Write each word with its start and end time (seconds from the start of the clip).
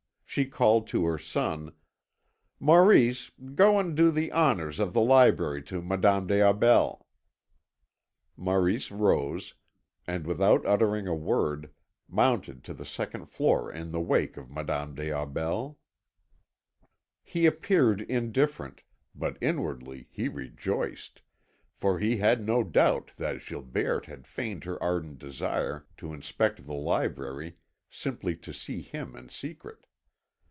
She 0.25 0.45
called 0.45 0.87
to 0.87 1.05
her 1.07 1.17
son: 1.17 1.73
"Maurice, 2.57 3.31
go 3.53 3.77
and 3.77 3.97
do 3.97 4.11
the 4.11 4.31
honours 4.31 4.79
of 4.79 4.93
the 4.93 5.01
library 5.01 5.61
to 5.63 5.81
Madame 5.81 6.25
des 6.25 6.39
Aubels." 6.39 7.03
Maurice 8.37 8.91
rose, 8.91 9.55
and 10.07 10.25
without 10.25 10.65
uttering 10.65 11.05
a 11.05 11.13
word, 11.13 11.69
mounted 12.07 12.63
to 12.63 12.73
the 12.73 12.85
second 12.85 13.25
floor 13.25 13.69
in 13.69 13.91
the 13.91 13.99
wake 13.99 14.37
of 14.37 14.49
Madame 14.49 14.95
des 14.95 15.11
Aubels. 15.11 15.75
He 17.21 17.45
appeared 17.45 17.99
indifferent, 17.99 18.83
but 19.13 19.37
inwardly 19.41 20.07
he 20.11 20.29
rejoiced, 20.29 21.21
for 21.73 21.99
he 21.99 22.15
had 22.15 22.45
no 22.47 22.63
doubt 22.63 23.11
that 23.17 23.41
Gilberte 23.45 24.05
had 24.05 24.25
feigned 24.25 24.63
her 24.63 24.81
ardent 24.81 25.19
desire 25.19 25.87
to 25.97 26.13
inspect 26.13 26.65
the 26.65 26.73
library 26.73 27.57
simply 27.89 28.37
to 28.37 28.53
see 28.53 28.81
him 28.81 29.13
in 29.17 29.27
secret. 29.27 29.87